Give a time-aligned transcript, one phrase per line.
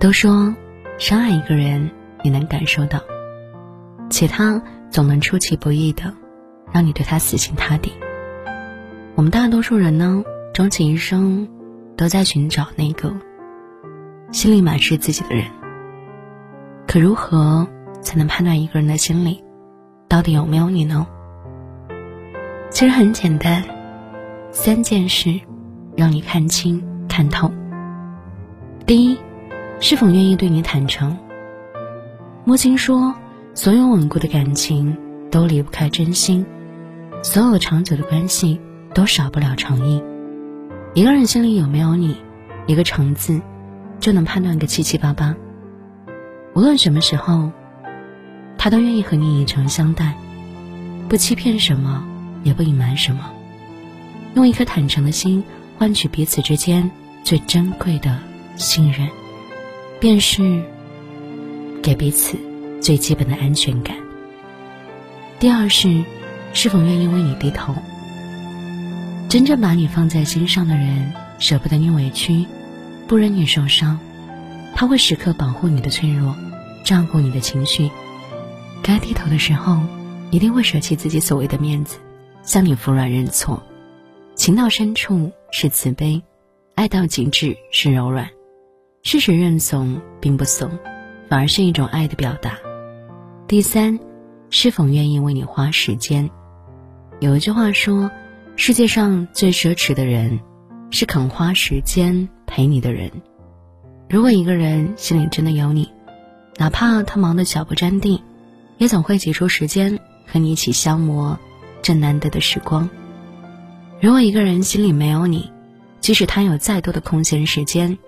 [0.00, 0.54] 都说，
[0.96, 1.90] 深爱一个人，
[2.24, 2.98] 你能感受到，
[4.08, 6.14] 且他总能出其不意的，
[6.72, 7.92] 让你对他死心塌地。
[9.14, 10.24] 我们大多数人呢，
[10.54, 11.46] 终其一生，
[11.98, 13.14] 都在寻找那个
[14.32, 15.44] 心里满是自己的人。
[16.86, 17.68] 可如何
[18.00, 19.44] 才能判断一个人的心里，
[20.08, 21.06] 到底有没有你呢？
[22.70, 23.62] 其实很简单，
[24.50, 25.38] 三件事，
[25.94, 27.52] 让你看清看透。
[28.86, 29.18] 第一。
[29.82, 31.16] 是否愿意对你坦诚？
[32.44, 33.14] 莫青说
[33.54, 34.94] ：“所有稳固的感情
[35.30, 36.44] 都离不开真心，
[37.22, 38.60] 所有长久的关系
[38.92, 40.02] 都少不了诚意。
[40.92, 42.14] 一个人心里有没有你，
[42.66, 43.40] 一个诚字，
[43.98, 45.34] 就能判断个七七八八。
[46.54, 47.50] 无论什么时候，
[48.58, 50.14] 他都愿意和你以诚相待，
[51.08, 52.04] 不欺骗什么，
[52.44, 53.30] 也不隐瞒什么，
[54.34, 55.42] 用一颗坦诚的心
[55.78, 56.90] 换取彼此之间
[57.24, 58.18] 最珍贵的
[58.56, 59.08] 信任。”
[60.00, 60.62] 便是
[61.82, 62.38] 给彼此
[62.80, 63.94] 最基本的安全感。
[65.38, 66.02] 第二是，
[66.54, 67.74] 是否愿意为你低头。
[69.28, 72.46] 真正把你放在心上的人，舍不得你委屈，
[73.06, 73.98] 不忍你受伤，
[74.74, 76.34] 他会时刻保护你的脆弱，
[76.82, 77.90] 照顾你的情绪。
[78.82, 79.82] 该低头的时候，
[80.30, 81.98] 一定会舍弃自己所谓的面子，
[82.42, 83.62] 向你服软认错。
[84.34, 86.22] 情到深处是慈悲，
[86.74, 88.30] 爱到极致是柔软。
[89.02, 90.70] 事实认怂并不怂，
[91.28, 92.58] 反而是一种爱的表达。
[93.48, 93.98] 第三，
[94.50, 96.28] 是否愿意为你花时间？
[97.18, 98.10] 有一句话说，
[98.56, 100.38] 世界上最奢侈的人，
[100.90, 103.10] 是肯花时间陪你的人。
[104.10, 105.90] 如果一个人心里真的有你，
[106.58, 108.22] 哪怕他忙得脚不沾地，
[108.76, 111.38] 也总会挤出时间和你一起消磨
[111.80, 112.88] 这难得的时光。
[113.98, 115.50] 如果一个人心里没有你，
[116.00, 117.98] 即使他有再多的空闲时间，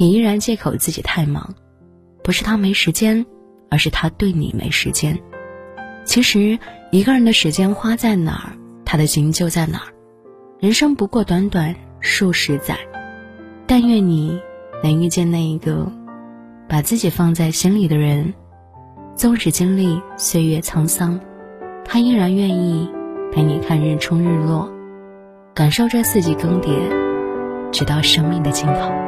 [0.00, 1.54] 你依然借口自己太忙，
[2.22, 3.26] 不是他没时间，
[3.68, 5.18] 而是他对你没时间。
[6.04, 6.56] 其实
[6.92, 8.52] 一个人的时间花在哪儿，
[8.84, 9.92] 他的心就在哪儿。
[10.60, 12.78] 人生不过短短数十载，
[13.66, 14.40] 但愿你
[14.84, 15.90] 能遇见那一个
[16.68, 18.32] 把自己放在心里的人，
[19.16, 21.18] 纵使经历岁月沧桑，
[21.84, 22.88] 他依然愿意
[23.32, 24.72] 陪你看日出日落，
[25.54, 26.70] 感受这四季更迭，
[27.72, 29.07] 直到生命的尽头。